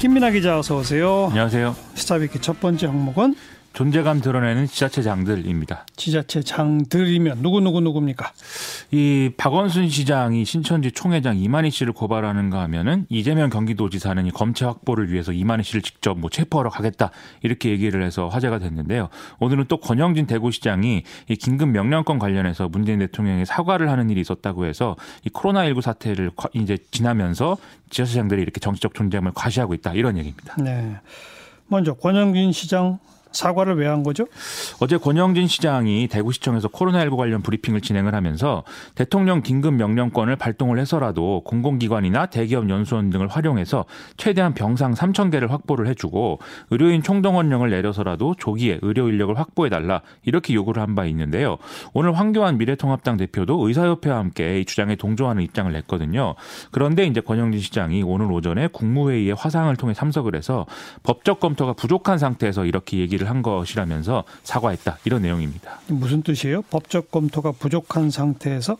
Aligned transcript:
김민아 0.00 0.30
기자 0.30 0.58
어서 0.58 0.78
오세요. 0.78 1.26
안녕하세요. 1.28 1.76
시사비키 1.92 2.38
첫 2.40 2.58
번째 2.58 2.86
항목은 2.86 3.34
존재감 3.72 4.20
드러내는 4.20 4.66
지자체장들입니다. 4.66 5.86
지자체장들이면 5.96 7.40
누구 7.40 7.60
누구 7.60 7.80
누굽니까? 7.80 8.32
이 8.90 9.30
박원순 9.36 9.88
시장이 9.88 10.44
신천지 10.44 10.90
총회장 10.90 11.38
이만희 11.38 11.70
씨를 11.70 11.92
고발하는가 11.92 12.60
하면은 12.62 13.06
이재명 13.08 13.48
경기도지사는 13.48 14.26
이 14.26 14.30
검체 14.32 14.64
확보를 14.64 15.12
위해서 15.12 15.32
이만희 15.32 15.62
씨를 15.62 15.82
직접 15.82 16.18
뭐 16.18 16.30
체포하러 16.30 16.68
가겠다 16.68 17.10
이렇게 17.42 17.70
얘기를 17.70 18.02
해서 18.02 18.28
화제가 18.28 18.58
됐는데요. 18.58 19.08
오늘은 19.38 19.66
또 19.68 19.76
권영진 19.76 20.26
대구시장이 20.26 21.04
이 21.28 21.36
긴급 21.36 21.68
명령권 21.68 22.18
관련해서 22.18 22.68
문재인 22.68 22.98
대통령이 22.98 23.46
사과를 23.46 23.88
하는 23.88 24.10
일이 24.10 24.20
있었다고 24.20 24.66
해서 24.66 24.96
이 25.24 25.30
코로나19 25.30 25.80
사태를 25.80 26.32
이제 26.54 26.76
지나면서 26.90 27.56
지자체장들이 27.90 28.42
이렇게 28.42 28.58
정치적 28.58 28.94
존재감을 28.94 29.32
과시하고 29.34 29.74
있다 29.74 29.94
이런 29.94 30.18
얘기입니다. 30.18 30.56
네. 30.58 30.96
먼저 31.68 31.94
권영진 31.94 32.50
시장 32.50 32.98
사과를 33.32 33.76
왜 33.76 33.86
한 33.90 34.02
거죠? 34.04 34.26
어제 34.80 34.96
권영진 34.96 35.48
시장이 35.48 36.06
대구시청에서 36.08 36.68
코로나19 36.68 37.16
관련 37.16 37.42
브리핑을 37.42 37.80
진행을 37.80 38.14
하면서 38.14 38.62
대통령 38.94 39.42
긴급 39.42 39.74
명령권을 39.74 40.36
발동을 40.36 40.78
해서라도 40.78 41.42
공공기관이나 41.44 42.26
대기업 42.26 42.68
연수원 42.70 43.10
등을 43.10 43.26
활용해서 43.28 43.84
최대한 44.16 44.54
병상 44.54 44.94
3천 44.94 45.32
개를 45.32 45.50
확보를 45.50 45.88
해주고 45.88 46.38
의료인 46.70 47.02
총동원령을 47.02 47.70
내려서라도 47.70 48.36
조기에 48.38 48.78
의료 48.82 49.08
인력을 49.08 49.36
확보해달라 49.38 50.02
이렇게 50.24 50.54
요구를 50.54 50.80
한 50.82 50.90
바 50.94 51.04
있는데요. 51.06 51.56
오늘 51.94 52.16
황교안 52.18 52.58
미래통합당 52.58 53.16
대표도 53.16 53.66
의사협회와 53.68 54.18
함께 54.18 54.60
이 54.60 54.64
주장에 54.64 54.96
동조하는 54.96 55.42
입장을 55.44 55.70
냈거든요. 55.72 56.34
그런데 56.72 57.06
이제 57.06 57.20
권영진 57.20 57.60
시장이 57.60 58.02
오늘 58.02 58.30
오전에 58.32 58.66
국무회의에 58.68 59.32
화상을 59.32 59.74
통해 59.76 59.94
참석을 59.94 60.34
해서 60.34 60.66
법적 61.04 61.38
검토가 61.40 61.74
부족한 61.74 62.18
상태에서 62.18 62.64
이렇게 62.64 62.98
얘기를 62.98 63.19
얘기를 63.20 63.28
한 63.28 63.42
것이라면서 63.42 64.24
사과했다 64.42 64.98
이런 65.04 65.22
내용입니다. 65.22 65.80
무슨 65.88 66.22
뜻이에요? 66.22 66.62
법적 66.62 67.10
검토가 67.10 67.52
부족한 67.52 68.10
상태에서 68.10 68.76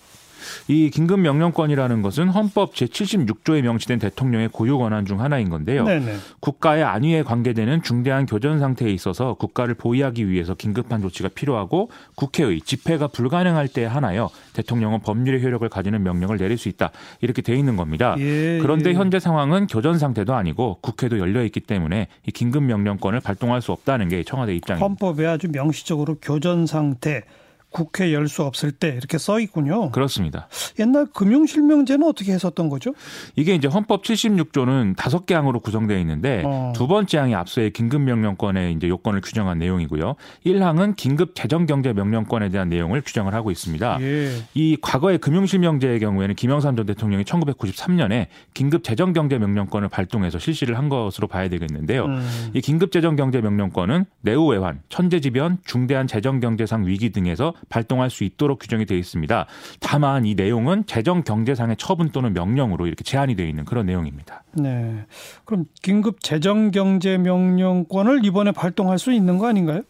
이 0.68 0.90
긴급 0.90 1.20
명령권이라는 1.20 2.02
것은 2.02 2.28
헌법 2.28 2.74
제76조에 2.74 3.62
명시된 3.62 3.98
대통령의 3.98 4.48
고유 4.48 4.78
권한 4.78 5.04
중 5.04 5.20
하나인 5.20 5.50
건데요. 5.50 5.84
네네. 5.84 6.16
국가의 6.40 6.84
안위에 6.84 7.22
관계되는 7.22 7.82
중대한 7.82 8.26
교전 8.26 8.58
상태에 8.58 8.90
있어서 8.90 9.34
국가를 9.34 9.74
보위하기 9.74 10.28
위해서 10.28 10.54
긴급한 10.54 11.02
조치가 11.02 11.28
필요하고 11.28 11.90
국회의 12.14 12.60
집회가 12.60 13.06
불가능할 13.06 13.68
때에 13.68 13.86
하나여 13.86 14.30
대통령은 14.54 15.00
법률의 15.00 15.42
효력을 15.42 15.68
가지는 15.68 16.02
명령을 16.02 16.38
내릴 16.38 16.58
수 16.58 16.68
있다. 16.68 16.90
이렇게 17.20 17.42
돼 17.42 17.54
있는 17.56 17.76
겁니다. 17.76 18.14
예, 18.18 18.58
그런데 18.60 18.90
예. 18.90 18.94
현재 18.94 19.18
상황은 19.18 19.66
교전 19.66 19.98
상태도 19.98 20.34
아니고 20.34 20.78
국회도 20.80 21.18
열려 21.18 21.44
있기 21.44 21.60
때문에 21.60 22.08
이 22.26 22.30
긴급 22.30 22.62
명령권을 22.64 23.20
발동할 23.20 23.62
수 23.62 23.72
없다는 23.72 24.08
게 24.08 24.22
청와대 24.22 24.54
입장입니다. 24.54 24.86
헌법에 24.86 25.26
아주 25.26 25.48
명시적으로 25.50 26.16
교전 26.20 26.66
상태 26.66 27.24
국회 27.70 28.12
열 28.12 28.30
수 28.30 28.44
없을 28.44 28.70
때 28.70 28.88
이렇게 28.96 29.18
써 29.18 29.40
있군요. 29.40 29.90
그렇습니다. 29.90 30.48
옛날 30.78 31.06
금융실명제는 31.12 32.06
어떻게 32.06 32.32
했었던 32.32 32.68
거죠? 32.68 32.94
이게 33.34 33.54
이제 33.54 33.66
헌법 33.66 34.04
76조는 34.04 34.96
다섯 34.96 35.26
개 35.26 35.34
항으로 35.34 35.60
구성되어 35.60 35.98
있는데 35.98 36.42
어. 36.46 36.72
두 36.76 36.86
번째 36.86 37.18
항이 37.18 37.34
앞서의 37.34 37.72
긴급명령권의 37.72 38.74
이제 38.74 38.88
요건을 38.88 39.20
규정한 39.20 39.58
내용이고요. 39.58 40.14
1항은 40.46 40.94
긴급 40.96 41.34
재정경제명령권에 41.34 42.48
대한 42.50 42.68
내용을 42.68 43.02
규정을 43.02 43.34
하고 43.34 43.50
있습니다. 43.50 43.98
예. 44.00 44.30
이 44.54 44.76
과거의 44.80 45.18
금융실명제의 45.18 45.98
경우에는 46.00 46.34
김영삼 46.36 46.76
전 46.76 46.86
대통령이 46.86 47.24
1993년에 47.24 48.26
긴급 48.54 48.84
재정경제명령권을 48.84 49.88
발동해서 49.88 50.38
실시를 50.38 50.78
한 50.78 50.88
것으로 50.88 51.26
봐야 51.26 51.48
되겠는데요. 51.48 52.04
음. 52.04 52.50
이 52.54 52.60
긴급 52.60 52.92
재정경제명령권은 52.92 54.04
내후외환, 54.20 54.80
천재지변, 54.88 55.58
중대한 55.64 56.06
재정경제상 56.06 56.86
위기 56.86 57.10
등에서 57.10 57.54
발동할 57.68 58.10
수 58.10 58.24
있도록 58.24 58.58
규정이 58.60 58.86
되어 58.86 58.98
있습니다. 58.98 59.46
다만 59.80 60.24
이 60.24 60.34
내용은 60.34 60.84
재정 60.86 61.22
경제상의 61.22 61.76
처분 61.76 62.10
또는 62.10 62.32
명령으로 62.32 62.86
이렇게 62.86 63.04
제한이 63.04 63.36
되어 63.36 63.46
있는 63.46 63.64
그런 63.64 63.86
내용입니다. 63.86 64.42
네. 64.52 65.06
그럼 65.44 65.66
긴급 65.82 66.22
재정 66.22 66.70
경제 66.70 67.18
명령권을 67.18 68.24
이번에 68.24 68.52
발동할 68.52 68.98
수 68.98 69.12
있는 69.12 69.38
거 69.38 69.46
아닌가요? 69.46 69.82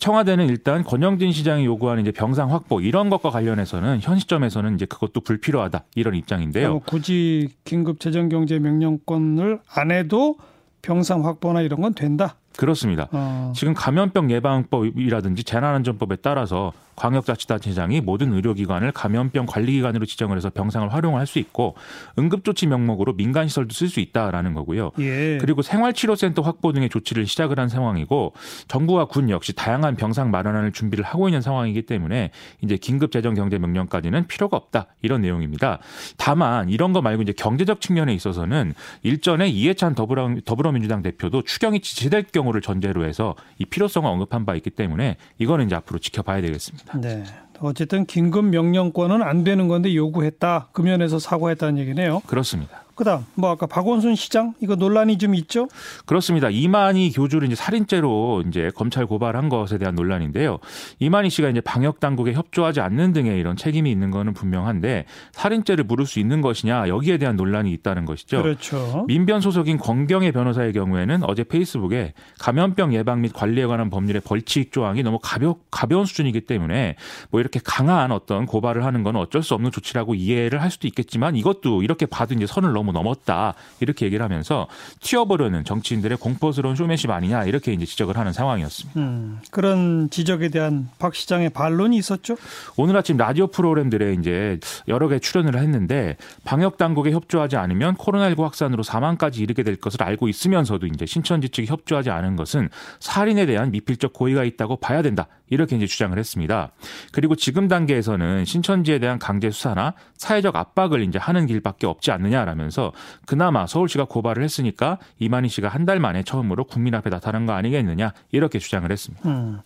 청와대는 0.00 0.48
일단 0.48 0.82
권영진 0.82 1.32
시장이 1.32 1.64
요구하는 1.66 2.02
이제 2.02 2.12
병상 2.12 2.52
확보 2.52 2.80
이런 2.80 3.10
것과 3.10 3.30
관련해서는 3.30 4.00
현 4.00 4.18
시점에서는 4.18 4.74
이제 4.74 4.86
그것도 4.86 5.20
불필요하다 5.20 5.84
이런 5.94 6.14
입장인데요. 6.14 6.80
굳이 6.80 7.48
긴급 7.64 8.00
재정 8.00 8.28
경제 8.28 8.58
명령권을 8.58 9.60
안 9.74 9.90
해도 9.90 10.36
병상 10.82 11.24
확보나 11.26 11.60
이런 11.62 11.80
건 11.80 11.94
된다. 11.94 12.36
그렇습니다. 12.56 13.08
어. 13.12 13.52
지금 13.54 13.72
감염병 13.74 14.30
예방법이라든지 14.30 15.44
재난안전법에 15.44 16.16
따라서 16.16 16.72
광역자치단체장이 16.98 18.00
모든 18.00 18.32
의료기관을 18.32 18.92
감염병 18.92 19.46
관리기관으로 19.46 20.04
지정을 20.04 20.36
해서 20.36 20.50
병상을 20.50 20.92
활용할 20.92 21.26
수 21.26 21.38
있고 21.38 21.76
응급조치 22.18 22.66
명목으로 22.66 23.14
민간시설도 23.14 23.72
쓸 23.72 23.88
수 23.88 24.00
있다라는 24.00 24.54
거고요. 24.54 24.90
예. 24.98 25.38
그리고 25.40 25.62
생활치료센터 25.62 26.42
확보 26.42 26.72
등의 26.72 26.88
조치를 26.88 27.26
시작을 27.26 27.58
한 27.60 27.68
상황이고 27.68 28.34
정부와 28.66 29.06
군 29.06 29.30
역시 29.30 29.54
다양한 29.54 29.96
병상 29.96 30.30
마련할 30.30 30.72
준비를 30.72 31.04
하고 31.04 31.28
있는 31.28 31.40
상황이기 31.40 31.82
때문에 31.82 32.30
이제 32.62 32.76
긴급재정경제명령까지는 32.76 34.26
필요가 34.26 34.56
없다 34.56 34.86
이런 35.02 35.20
내용입니다. 35.20 35.78
다만 36.16 36.68
이런 36.68 36.92
거 36.92 37.00
말고 37.00 37.22
이제 37.22 37.32
경제적 37.32 37.80
측면에 37.80 38.12
있어서는 38.14 38.74
일전에 39.02 39.48
이해찬 39.48 39.94
더불어, 39.94 40.34
더불어민주당 40.44 41.02
대표도 41.02 41.42
추경이 41.42 41.80
지체될 41.80 42.24
경우를 42.24 42.60
전제로 42.60 43.04
해서 43.04 43.36
이 43.58 43.64
필요성을 43.64 44.08
언급한 44.08 44.44
바 44.44 44.54
있기 44.56 44.70
때문에 44.70 45.16
이거는 45.38 45.66
이제 45.66 45.76
앞으로 45.76 45.98
지켜봐야 46.00 46.40
되겠습니다. 46.40 46.87
있습니다. 46.88 46.98
네. 47.00 47.24
어쨌든 47.60 48.06
긴급 48.06 48.46
명령권은 48.46 49.22
안 49.22 49.44
되는 49.44 49.68
건데 49.68 49.94
요구했다. 49.94 50.68
그 50.72 50.82
면에서 50.82 51.18
사과했다는 51.18 51.78
얘기네요. 51.78 52.20
그렇습니다. 52.26 52.84
그다음 52.98 53.24
뭐 53.36 53.50
아까 53.52 53.66
박원순 53.66 54.16
시장 54.16 54.54
이거 54.58 54.74
논란이 54.74 55.18
좀 55.18 55.36
있죠? 55.36 55.68
그렇습니다. 56.04 56.50
이만희 56.50 57.12
교주를 57.12 57.46
이제 57.46 57.54
살인죄로 57.54 58.42
이제 58.48 58.72
검찰 58.74 59.06
고발한 59.06 59.48
것에 59.48 59.78
대한 59.78 59.94
논란인데요. 59.94 60.58
이만희 60.98 61.30
씨가 61.30 61.48
이제 61.48 61.60
방역 61.60 62.00
당국에 62.00 62.32
협조하지 62.32 62.80
않는 62.80 63.12
등의 63.12 63.38
이런 63.38 63.54
책임이 63.54 63.88
있는 63.88 64.10
거는 64.10 64.34
분명한데 64.34 65.04
살인죄를 65.30 65.84
물을 65.84 66.06
수 66.06 66.18
있는 66.18 66.40
것이냐 66.40 66.88
여기에 66.88 67.18
대한 67.18 67.36
논란이 67.36 67.70
있다는 67.70 68.04
것이죠. 68.04 68.42
그렇죠. 68.42 69.04
민변 69.06 69.42
소속인 69.42 69.78
권경의 69.78 70.32
변호사의 70.32 70.72
경우에는 70.72 71.22
어제 71.22 71.44
페이스북에 71.44 72.14
감염병 72.40 72.94
예방 72.94 73.20
및 73.20 73.32
관리에 73.32 73.66
관한 73.66 73.90
법률의 73.90 74.22
벌칙 74.22 74.72
조항이 74.72 75.04
너무 75.04 75.20
가벼 75.22 75.54
가벼운 75.70 76.04
수준이기 76.04 76.40
때문에 76.40 76.96
뭐 77.30 77.38
이렇게 77.40 77.60
강한 77.62 78.10
어떤 78.10 78.44
고발을 78.44 78.84
하는 78.84 79.04
건 79.04 79.14
어쩔 79.14 79.44
수 79.44 79.54
없는 79.54 79.70
조치라고 79.70 80.16
이해를 80.16 80.60
할 80.60 80.72
수도 80.72 80.88
있겠지만 80.88 81.36
이것도 81.36 81.84
이렇게 81.84 82.04
봐도 82.04 82.34
이제 82.34 82.44
선을 82.44 82.72
넘어 82.72 82.87
너무 82.88 82.92
넘었다 82.92 83.54
이렇게 83.80 84.06
얘기를 84.06 84.24
하면서 84.24 84.66
튀어버리는 85.00 85.64
정치인들의 85.64 86.18
공포스러운 86.18 86.74
쇼맨십 86.74 87.10
아니냐 87.10 87.44
이렇게 87.44 87.72
이제 87.72 87.84
지적을 87.84 88.16
하는 88.16 88.32
상황이었습니다. 88.32 89.00
음, 89.00 89.38
그런 89.50 90.10
지적에 90.10 90.48
대한 90.48 90.88
박 90.98 91.14
시장의 91.14 91.50
반론이 91.50 91.96
있었죠? 91.96 92.36
오늘 92.76 92.96
아침 92.96 93.16
라디오 93.16 93.46
프로그램들에 93.48 94.14
이제 94.14 94.58
여러 94.88 95.08
개 95.08 95.18
출연을 95.18 95.58
했는데 95.58 96.16
방역 96.44 96.78
당국에 96.78 97.12
협조하지 97.12 97.56
않으면 97.56 97.96
코로나19 97.96 98.42
확산으로 98.42 98.82
사망까지 98.82 99.42
이르게 99.42 99.62
될 99.62 99.76
것을 99.76 100.02
알고 100.02 100.28
있으면서도 100.28 100.86
이제 100.86 101.06
신천지 101.06 101.48
측이 101.48 101.66
협조하지 101.66 102.10
않은 102.10 102.36
것은 102.36 102.68
살인에 103.00 103.46
대한 103.46 103.70
미필적 103.70 104.12
고의가 104.12 104.44
있다고 104.44 104.76
봐야 104.76 105.02
된다 105.02 105.26
이렇게 105.50 105.76
이제 105.76 105.86
주장을 105.86 106.16
했습니다. 106.16 106.70
그리고 107.12 107.34
지금 107.34 107.68
단계에서는 107.68 108.44
신천지에 108.44 108.98
대한 108.98 109.18
강제 109.18 109.50
수사나 109.50 109.94
사회적 110.16 110.56
압박을 110.56 111.02
이제 111.02 111.18
하는 111.18 111.46
길밖에 111.46 111.86
없지 111.86 112.10
않느냐라면서 112.10 112.77
하면서 112.78 112.92
그나마 113.26 113.66
서울시가 113.66 114.04
고발을 114.04 114.42
했으니까 114.44 114.98
이만희 115.18 115.48
씨가 115.48 115.68
한 115.68 115.88
달 115.88 116.00
만에 116.00 116.22
처음으로 116.22 116.64
국민 116.64 116.94
앞에 116.94 117.08
나타난 117.08 117.46
거 117.46 117.54
아니겠느냐 117.54 118.12
이렇게 118.30 118.58
주장을 118.58 118.90
했습니다. 118.92 119.26
음. 119.26 119.60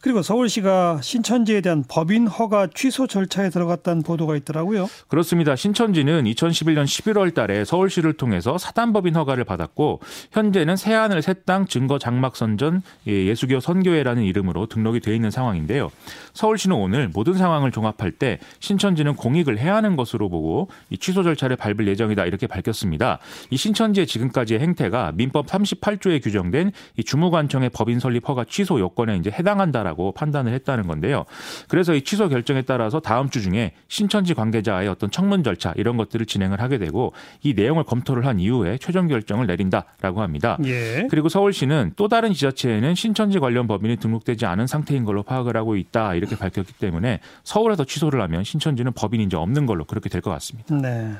그리고 0.00 0.22
서울시가 0.22 1.00
신천지에 1.02 1.60
대한 1.60 1.84
법인 1.88 2.26
허가 2.26 2.68
취소 2.72 3.06
절차에 3.06 3.50
들어갔다는 3.50 4.02
보도가 4.02 4.36
있더라고요. 4.36 4.88
그렇습니다. 5.08 5.56
신천지는 5.56 6.24
2011년 6.24 6.84
11월 6.84 7.34
달에 7.34 7.64
서울시를 7.64 8.12
통해서 8.12 8.58
사단법인 8.58 9.16
허가를 9.16 9.44
받았고 9.44 10.00
현재는 10.32 10.76
새하늘 10.76 11.22
새땅 11.22 11.66
증거 11.66 11.98
장막 11.98 12.36
선전 12.36 12.82
예, 13.08 13.26
예수교 13.26 13.60
선교회라는 13.60 14.22
이름으로 14.22 14.66
등록이 14.66 15.00
돼 15.00 15.14
있는 15.14 15.30
상황인데요. 15.30 15.90
서울시는 16.34 16.76
오늘 16.76 17.08
모든 17.08 17.34
상황을 17.34 17.72
종합할 17.72 18.12
때 18.12 18.38
신천지는 18.60 19.16
공익을 19.16 19.58
해야 19.58 19.74
하는 19.74 19.96
것으로 19.96 20.28
보고 20.28 20.68
이 20.90 20.98
취소 20.98 21.22
절차를 21.22 21.56
밟을 21.56 21.88
예정이다 21.88 22.24
이렇게 22.24 22.46
밝혔습니다. 22.46 23.18
이 23.50 23.56
신천지의 23.56 24.06
지금까지의 24.06 24.60
행태가 24.60 25.12
민법 25.14 25.46
38조에 25.46 26.22
규정된 26.22 26.72
이 26.96 27.04
주무관청의 27.04 27.70
법인 27.70 27.98
설립 27.98 28.28
허가 28.28 28.44
취소 28.44 28.78
요건에 28.78 29.16
이제 29.16 29.30
해당한다 29.30 29.82
없다라고 29.88 30.12
판단을 30.12 30.52
했다는 30.52 30.86
건데요. 30.86 31.24
그래서 31.68 31.94
이 31.94 32.02
취소 32.02 32.28
결정에 32.28 32.62
따라서 32.62 33.00
다음 33.00 33.30
주 33.30 33.40
중에 33.42 33.72
신천지 33.88 34.34
관계자의 34.34 34.88
어떤 34.88 35.10
청문 35.10 35.42
절차 35.42 35.72
이런 35.76 35.96
것들을 35.96 36.26
진행을 36.26 36.60
하게 36.60 36.78
되고 36.78 37.12
이 37.42 37.54
내용을 37.54 37.84
검토를 37.84 38.26
한 38.26 38.38
이후에 38.38 38.78
최종 38.78 39.08
결정을 39.08 39.46
내린다라고 39.46 40.22
합니다. 40.22 40.58
예. 40.64 41.06
그리고 41.10 41.28
서울시는 41.28 41.92
또 41.96 42.08
다른 42.08 42.32
지자체에는 42.32 42.94
신천지 42.94 43.38
관련 43.38 43.66
법인이 43.66 43.96
등록되지 43.96 44.46
않은 44.46 44.66
상태인 44.66 45.04
걸로 45.04 45.22
파악을 45.22 45.56
하고 45.56 45.76
있다 45.76 46.14
이렇게 46.14 46.36
밝혔기 46.36 46.74
때문에 46.74 47.20
서울에서 47.44 47.84
취소를 47.84 48.20
하면 48.22 48.44
신천지는 48.44 48.92
이제 49.24 49.36
없는 49.36 49.66
걸로 49.66 49.84
그렇게 49.84 50.08
될 50.08 50.18
것 50.18 50.30
같습니다. 50.30 50.74
네. 50.74 51.14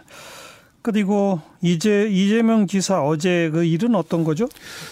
그리고 0.82 1.40
이제 1.60 2.08
이재명 2.08 2.66
지사 2.68 3.02
어제 3.02 3.50
그 3.52 3.64
일은 3.64 3.96
어떤 3.96 4.22
거죠? 4.22 4.48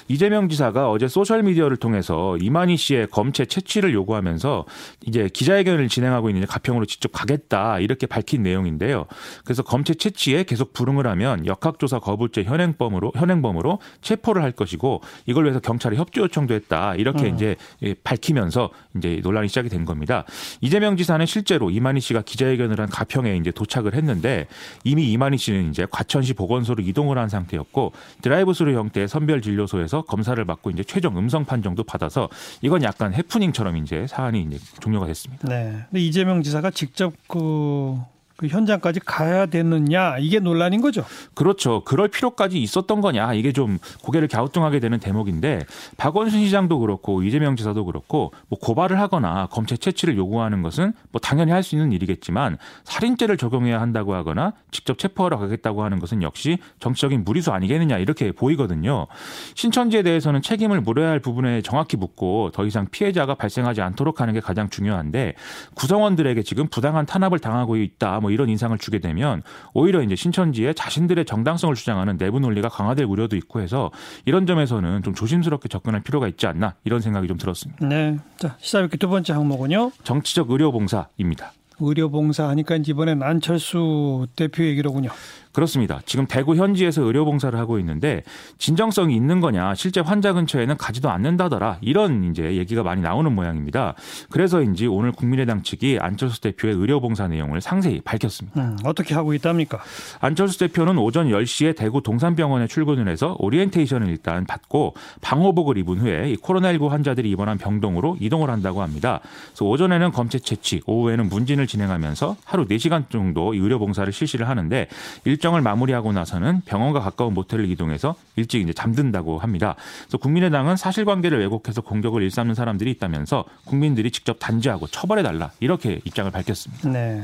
이재명 0.09 0.49
지사가 0.49 0.91
어제 0.91 1.07
소셜 1.07 1.45
미디어를 1.45 1.77
통해서 1.77 2.37
이만희 2.39 2.77
씨의 2.77 3.07
검체 3.09 3.45
채취를 3.47 3.95
요구하면서 3.95 4.65
이제 5.07 5.29
기자회견을 5.33 5.89
진행하고 5.89 6.29
있는 6.29 6.47
가평으로 6.47 6.87
직접 6.87 7.13
가겠다 7.13 7.79
이렇게 7.79 8.07
밝힌 8.07 8.43
내용인데요. 8.43 9.07
그래서 9.45 9.63
검체 9.63 9.95
채취에 9.95 10.43
계속 10.43 10.73
불응을 10.73 11.07
하면 11.07 11.47
역학조사 11.47 12.01
거부죄 12.01 12.43
현행범으로 12.43 13.13
현행범으로 13.15 13.79
체포를 14.01 14.43
할 14.43 14.51
것이고 14.51 15.03
이걸 15.27 15.45
위해서 15.45 15.61
경찰에 15.61 15.97
협조 15.97 16.23
요청도 16.23 16.55
했다 16.55 16.97
이렇게 16.97 17.29
음. 17.29 17.35
이제 17.35 17.55
밝히면서 18.03 18.71
이제 18.97 19.21
논란이 19.23 19.49
시작이 19.49 19.69
된 19.69 19.85
겁니다. 19.85 20.25
이재명 20.61 20.97
지사는 20.97 21.25
실제로 21.27 21.71
이만희 21.71 22.01
씨가 22.01 22.23
기자회견을 22.23 22.81
한 22.81 22.89
가평에 22.89 23.37
이제 23.37 23.53
도착을 23.53 23.95
했는데 23.95 24.49
이미 24.83 25.13
이만희 25.13 25.39
씨는 25.39 25.71
이제 25.77 25.87
과천시 25.91 26.33
보건소로 26.33 26.83
이동을 26.83 27.19
한 27.19 27.29
상태였고 27.29 27.93
드라이브스루 28.23 28.73
형태의 28.75 29.09
선별 29.09 29.43
진료소에서 29.43 30.03
검사를 30.03 30.43
받고 30.43 30.71
이제 30.71 30.83
최종 30.83 31.19
음성 31.19 31.45
판정도 31.45 31.85
받아서 31.85 32.31
이건 32.63 32.83
약간 32.83 33.13
해프닝처럼 33.13 33.77
이제 33.77 34.07
사안이 34.07 34.43
이제 34.49 34.59
종료가 34.81 35.07
됐습니다. 35.07 35.47
네. 35.47 35.85
근데 35.91 36.01
이재명 36.01 36.43
지사가 36.43 36.71
직접 36.71 37.13
그, 37.29 37.99
그 38.37 38.47
현장까지 38.49 39.01
가야 39.01 39.47
되느냐 39.47 40.19
이게 40.19 40.41
논란인 40.41 40.81
거죠. 40.81 41.05
그렇죠. 41.35 41.83
그럴 41.85 42.09
필요까지 42.09 42.61
있었던 42.63 43.01
거냐 43.01 43.35
이게 43.35 43.53
좀 43.53 43.79
고개를 44.03 44.29
갸우뚱하게 44.29 44.81
되는 44.81 44.99
대목인데 44.99 45.61
박원순 45.97 46.45
시장도 46.45 46.79
그렇고 46.79 47.23
이재명 47.23 47.57
지사도 47.57 47.85
그렇고 47.85 48.33
뭐 48.49 48.59
고발을 48.59 48.99
하거나 48.99 49.47
검체 49.51 49.77
채취를 49.77 50.17
요구하는 50.17 50.63
것은 50.63 50.93
뭐 51.13 51.21
당연히 51.21 51.53
할 51.53 51.67
수 51.67 51.75
있는 51.75 51.91
일이겠지만 51.91 52.59
살인죄를 52.85 53.37
적용해야 53.37 53.81
한다고 53.81 54.15
하거나 54.15 54.53
직접 54.71 54.99
체포하러 54.99 55.37
가겠다고 55.39 55.83
하는 55.83 55.99
것은 55.99 56.23
역시 56.23 56.59
정치적인 56.79 57.25
무리수 57.25 57.51
아니겠느냐 57.51 57.99
이렇게 57.99 58.31
보이거든요. 58.31 59.09
신천지에 59.57 60.03
대해서는 60.03 60.43
책임을 60.43 60.81
물어야 60.81 61.11
할 61.11 61.19
부분에 61.19 61.63
정확히 61.63 61.97
묻고 61.97 62.53
더 62.53 62.65
이상 62.65 62.87
피해자가 62.89 63.35
발생하지 63.35 63.83
않도록 63.83 64.21
하는 64.21 64.33
게 64.33 64.41
가장 64.41 64.71
중요한데 64.71 65.35
구성원들에게 65.75 66.43
지금 66.45 66.69
부당한 66.69 67.05
탄압을 67.05 67.41
당하고 67.41 67.77
있다 67.77 68.21
뭐 68.27 68.33
이런 68.33 68.49
인상을 68.49 68.77
주게 68.79 68.99
되면 68.99 69.43
오히려 69.73 70.03
이제 70.03 70.17
신천지의 70.17 70.75
자신들의 70.75 71.25
정당성을 71.27 71.73
주장하는 71.77 72.19
내부 72.19 72.41
논리가 72.41 72.69
강화될 72.69 73.07
우려도 73.07 73.37
있고 73.37 73.61
해서 73.61 73.93
이런 74.25 74.47
점에서는 74.47 75.05
좀 75.05 75.15
조심스럽게 75.15 75.69
접근할 75.69 76.01
필요가 76.03 76.27
있지 76.27 76.49
않나 76.49 76.75
이런 76.83 77.01
생각이 77.01 77.29
좀 77.29 77.39
들었습니다. 77.39 77.87
네. 77.87 78.19
자, 78.37 78.57
시사회기 78.59 78.97
두 78.97 79.09
번째 79.09 79.33
항목은요. 79.33 79.93
정치적 80.03 80.51
의료 80.51 80.73
봉사입니다. 80.73 81.53
의료봉사 81.79 82.49
하니까 82.49 82.77
이번엔 82.77 83.23
안철수 83.23 84.27
대표 84.35 84.65
얘기로군요. 84.65 85.11
그렇습니다. 85.57 86.01
지금 86.05 86.27
대구 86.27 86.55
현지에서 86.55 87.01
의료 87.01 87.25
봉사를 87.25 87.59
하고 87.59 87.79
있는데 87.79 88.23
진정성이 88.59 89.17
있는 89.17 89.41
거냐, 89.41 89.75
실제 89.75 90.03
환자 90.03 90.35
근처에는 90.35 90.77
가지도 90.77 91.09
않는다더라 91.09 91.79
이런 91.81 92.25
이제 92.25 92.59
얘기가 92.59 92.83
많이 92.83 93.01
나오는 93.01 93.35
모양입니다. 93.35 93.95
그래서인지 94.29 94.87
오늘 94.87 95.13
국민의당 95.13 95.63
측이 95.63 95.97
안철수 95.99 96.43
대표의 96.43 96.75
의료 96.75 97.01
봉사 97.01 97.27
내용을 97.27 97.63
상세히 97.63 98.03
밝혔습니다. 98.03 98.61
음, 98.61 98.77
어떻게 98.85 99.15
하고 99.15 99.33
있답니까? 99.33 99.81
안철수 100.21 100.59
대표는 100.59 100.99
오전 100.99 101.31
10시에 101.31 101.75
대구 101.75 102.03
동산병원에 102.03 102.67
출근을 102.67 103.09
해서 103.09 103.35
오리엔테이션을 103.39 104.09
일단 104.09 104.45
받고 104.45 104.93
방호복을 105.23 105.79
입은 105.79 106.01
후에 106.01 106.33
이 106.33 106.37
코로나19 106.37 106.91
환자들이 106.91 107.31
입원한 107.31 107.57
병동으로 107.57 108.19
이동을 108.21 108.51
한다고 108.51 108.83
합니다. 108.83 109.21
그래서 109.53 109.65
오전에는 109.65 110.13
검체 110.13 110.39
채취, 110.39 110.83
오후에는 110.85 111.31
문진을 111.31 111.67
진행하면서 111.67 112.37
하루 112.45 112.67
4시간 112.67 113.09
정도 113.09 113.55
이 113.55 113.59
의료 113.59 113.79
봉사를 113.79 114.13
실시를 114.13 114.51
하는데 114.51 114.87
일정 115.25 115.46
을 115.55 115.61
마무리하고 115.63 116.13
나서는 116.13 116.63
병원과 116.67 117.01
가까운 117.01 117.35
모텔을 117.35 117.71
이동해서 117.71 118.17
일찍 118.37 118.63
이제 118.63 118.73
잠든다고 118.73 119.39
합니다. 119.39 119.77
그래서 120.03 120.19
국민의당은 120.19 120.77
사실관계를 120.77 121.39
왜곡해서 121.41 121.83
공격을 121.83 122.23
일삼는 122.23 122.55
사람들이 122.55 122.91
있다면서 122.93 123.45
국민들이 123.65 124.11
직접 124.11 124.39
단죄하고 124.39 124.89
처벌해 124.89 125.23
달라 125.23 125.53
이렇게 125.61 126.01
입장을 126.05 126.31
밝혔습니다. 126.31 126.89
네. 126.89 127.23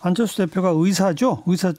안철수 0.00 0.38
대표가 0.38 0.72
의사죠? 0.74 1.42
의사 1.46 1.72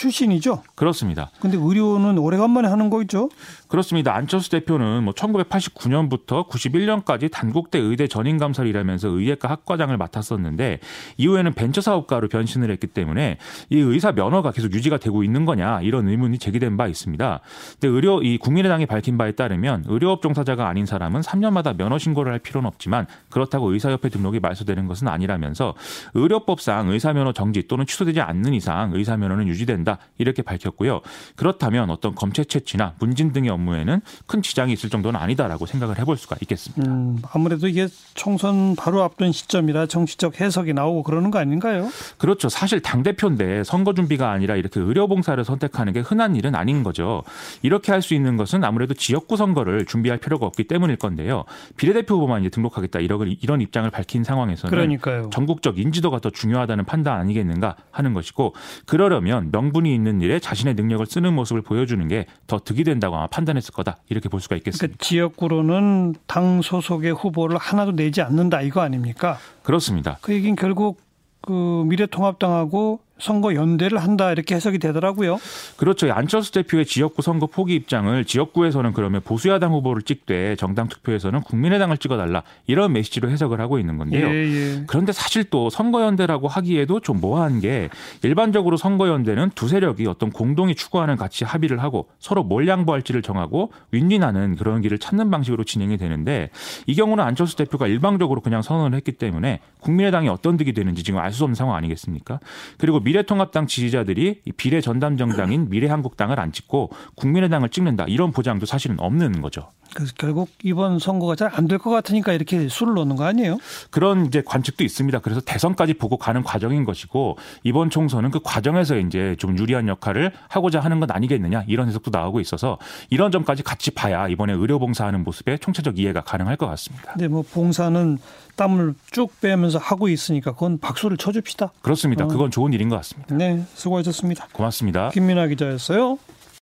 출신이죠? 0.00 0.62
그렇습니다. 0.74 1.30
근데 1.40 1.58
의료는 1.58 2.16
오래간만에 2.16 2.68
하는 2.68 2.88
거죠? 2.88 3.28
그렇습니다. 3.68 4.14
안철수 4.14 4.50
대표는 4.50 5.04
뭐 5.04 5.12
1989년부터 5.12 6.48
91년까지 6.48 7.30
단국대 7.30 7.78
의대 7.78 8.08
전임 8.08 8.38
감사를 8.38 8.68
일하면서 8.68 9.08
의예과 9.08 9.48
학과장을 9.50 9.94
맡았었는데 9.94 10.80
이후에는 11.18 11.52
벤처 11.52 11.82
사업가로 11.82 12.28
변신을 12.28 12.70
했기 12.70 12.86
때문에 12.86 13.36
이 13.68 13.76
의사 13.76 14.12
면허가 14.12 14.52
계속 14.52 14.72
유지가 14.72 14.96
되고 14.96 15.22
있는 15.22 15.44
거냐 15.44 15.82
이런 15.82 16.08
의문이 16.08 16.38
제기된 16.38 16.78
바 16.78 16.86
있습니다. 16.86 17.40
근데 17.72 17.88
의료 17.88 18.22
이 18.22 18.38
국민의당이 18.38 18.86
밝힌 18.86 19.18
바에 19.18 19.32
따르면 19.32 19.84
의료업 19.86 20.22
종사자가 20.22 20.66
아닌 20.66 20.86
사람은 20.86 21.20
3년마다 21.20 21.76
면허 21.76 21.98
신고를 21.98 22.32
할 22.32 22.38
필요는 22.38 22.66
없지만 22.66 23.06
그렇다고 23.28 23.70
의사협회 23.72 24.08
등록이 24.08 24.40
말소되는 24.40 24.86
것은 24.86 25.08
아니라면서 25.08 25.74
의료법상 26.14 26.88
의사 26.88 27.12
면허 27.12 27.32
정지 27.32 27.68
또는 27.68 27.84
취소되지 27.84 28.22
않는 28.22 28.54
이상 28.54 28.92
의사 28.94 29.18
면허는 29.18 29.46
유지된다 29.46 29.89
이렇게 30.18 30.42
밝혔고요. 30.42 31.00
그렇다면 31.36 31.90
어떤 31.90 32.14
검체 32.14 32.44
채취나 32.44 32.94
문진 32.98 33.32
등의 33.32 33.50
업무에는 33.50 34.00
큰 34.26 34.42
지장이 34.42 34.72
있을 34.72 34.90
정도는 34.90 35.18
아니다라고 35.20 35.66
생각을 35.66 35.98
해볼 35.98 36.16
수가 36.16 36.36
있겠습니다. 36.42 36.90
음, 36.90 37.18
아무래도 37.32 37.68
이게 37.68 37.88
총선 38.14 38.76
바로 38.76 39.02
앞둔 39.02 39.32
시점이라 39.32 39.86
정치적 39.86 40.40
해석이 40.40 40.74
나오고 40.74 41.04
그러는 41.04 41.30
거 41.30 41.38
아닌가요? 41.38 41.88
그렇죠. 42.18 42.48
사실 42.48 42.80
당 42.80 43.02
대표인데 43.02 43.64
선거 43.64 43.94
준비가 43.94 44.30
아니라 44.30 44.56
이렇게 44.56 44.80
의료 44.80 45.08
봉사를 45.08 45.42
선택하는 45.44 45.92
게 45.92 46.00
흔한 46.00 46.36
일은 46.36 46.54
아닌 46.54 46.82
거죠. 46.82 47.22
이렇게 47.62 47.92
할 47.92 48.00
수 48.00 48.14
있는 48.14 48.36
것은 48.36 48.64
아무래도 48.64 48.94
지역구 48.94 49.36
선거를 49.36 49.84
준비할 49.84 50.18
필요가 50.18 50.46
없기 50.46 50.64
때문일 50.64 50.96
건데요. 50.96 51.44
비례대표 51.76 52.14
후보만 52.16 52.40
이제 52.40 52.48
등록하겠다 52.48 53.00
이런 53.00 53.36
이런 53.40 53.60
입장을 53.60 53.88
밝힌 53.90 54.24
상황에서는 54.24 54.70
그러니까요. 54.70 55.30
전국적 55.30 55.78
인지도가 55.78 56.18
더 56.20 56.30
중요하다는 56.30 56.86
판단 56.86 57.20
아니겠는가 57.20 57.76
하는 57.90 58.14
것이고 58.14 58.54
그러려면 58.86 59.50
명 59.52 59.69
분이 59.72 59.94
있는 59.94 60.20
일에 60.20 60.38
자신의 60.38 60.74
능력을 60.74 61.04
쓰는 61.06 61.34
모습을 61.34 61.62
보여주는 61.62 62.06
게 62.08 62.26
더 62.46 62.58
득이 62.58 62.84
된다고 62.84 63.16
아마 63.16 63.26
판단했을 63.28 63.72
거다 63.72 63.98
이렇게 64.08 64.28
볼 64.28 64.40
수가 64.40 64.56
있겠습니다. 64.56 64.84
그러니까 64.86 65.04
지역구로는 65.04 66.14
당 66.26 66.62
소속의 66.62 67.12
후보를 67.12 67.58
하나도 67.58 67.92
내지 67.92 68.22
않는다 68.22 68.62
이거 68.62 68.80
아닙니까? 68.80 69.38
그렇습니다. 69.62 70.18
그 70.20 70.32
얘기는 70.32 70.56
결국 70.56 71.00
그 71.42 71.84
미래통합당하고 71.86 73.00
선거 73.20 73.54
연대를 73.54 73.98
한다 73.98 74.30
이렇게 74.32 74.54
해석이 74.54 74.78
되더라고요. 74.78 75.38
그렇죠. 75.76 76.12
안철수 76.12 76.52
대표의 76.52 76.86
지역구 76.86 77.22
선거 77.22 77.46
포기 77.46 77.74
입장을 77.74 78.24
지역구에서는 78.24 78.92
그러면 78.92 79.20
보수야당 79.22 79.72
후보를 79.72 80.02
찍되 80.02 80.56
정당 80.56 80.88
투표에서는 80.88 81.40
국민의당을 81.42 81.98
찍어달라 81.98 82.42
이런 82.66 82.92
메시지로 82.92 83.30
해석을 83.30 83.60
하고 83.60 83.78
있는 83.78 83.98
건데요. 83.98 84.26
예, 84.28 84.32
예. 84.32 84.84
그런데 84.86 85.12
사실 85.12 85.44
또 85.44 85.70
선거 85.70 86.02
연대라고 86.02 86.48
하기에도 86.48 87.00
좀 87.00 87.20
모호한 87.20 87.60
게 87.60 87.88
일반적으로 88.22 88.76
선거 88.76 89.08
연대는 89.08 89.50
두 89.54 89.68
세력이 89.68 90.06
어떤 90.06 90.30
공동이 90.30 90.74
추구하는 90.74 91.16
가치 91.16 91.44
합의를 91.44 91.82
하고 91.82 92.08
서로 92.18 92.42
뭘 92.42 92.68
양보할지를 92.68 93.22
정하고 93.22 93.72
윈윈하는 93.90 94.56
그런 94.56 94.80
길을 94.80 94.98
찾는 94.98 95.30
방식으로 95.30 95.64
진행이 95.64 95.96
되는데 95.96 96.50
이 96.86 96.94
경우는 96.94 97.24
안철수 97.24 97.56
대표가 97.56 97.86
일방적으로 97.86 98.40
그냥 98.40 98.62
선언을 98.62 98.96
했기 98.96 99.12
때문에 99.12 99.60
국민의당이 99.80 100.28
어떤 100.28 100.56
득이 100.56 100.72
되는지 100.72 101.02
지금 101.02 101.18
알 101.18 101.30
수 101.30 101.44
없는 101.44 101.54
상황 101.54 101.76
아니겠습니까? 101.76 102.40
그리고 102.76 102.98
미래통합당 103.10 103.66
지지자들이 103.66 104.42
이 104.44 104.52
비례 104.52 104.80
전담 104.80 105.16
정당인 105.16 105.68
미래한국당을 105.68 106.38
안 106.38 106.52
찍고 106.52 106.90
국민의당을 107.16 107.70
찍는다 107.70 108.04
이런 108.06 108.30
보장도 108.30 108.66
사실은 108.66 109.00
없는 109.00 109.40
거죠. 109.42 109.72
그래서 109.92 110.12
결국 110.16 110.48
이번 110.62 111.00
선거가 111.00 111.34
잘 111.34 111.50
안 111.52 111.66
될 111.66 111.78
것 111.78 111.90
같으니까 111.90 112.32
이렇게 112.32 112.68
수를 112.68 112.94
놓는 112.94 113.16
거 113.16 113.24
아니에요? 113.24 113.58
그런 113.90 114.26
이제 114.26 114.42
관측도 114.46 114.84
있습니다. 114.84 115.18
그래서 115.20 115.40
대선까지 115.40 115.94
보고 115.94 116.16
가는 116.16 116.44
과정인 116.44 116.84
것이고 116.84 117.36
이번 117.64 117.90
총선은 117.90 118.30
그 118.30 118.38
과정에서 118.44 118.96
이제 118.98 119.34
좀 119.40 119.58
유리한 119.58 119.88
역할을 119.88 120.32
하고자 120.48 120.78
하는 120.78 121.00
건 121.00 121.10
아니겠느냐 121.10 121.64
이런 121.66 121.88
해석도 121.88 122.10
나오고 122.12 122.38
있어서 122.40 122.78
이런 123.10 123.32
점까지 123.32 123.64
같이 123.64 123.90
봐야 123.90 124.28
이번에 124.28 124.52
의료 124.52 124.78
봉사하는 124.78 125.24
모습에 125.24 125.58
총체적 125.58 125.98
이해가 125.98 126.20
가능할 126.20 126.56
것 126.56 126.66
같습니다. 126.68 127.10
근데 127.12 127.26
뭐 127.26 127.42
봉사는 127.42 128.18
땀을 128.60 128.94
쭉 129.10 129.32
빼면서 129.40 129.78
하고 129.78 130.08
있으니까 130.08 130.52
그건 130.52 130.78
박수를 130.78 131.16
쳐줍시다. 131.16 131.72
그렇습니다. 131.80 132.26
어. 132.26 132.28
그건 132.28 132.50
좋은 132.50 132.74
일인 132.74 132.90
것 132.90 132.96
같습니다. 132.96 133.34
네, 133.34 133.64
수고하셨습니다. 133.74 134.48
고맙습니다. 134.52 135.08
김민아 135.10 135.46
기자였어요. 135.46 136.18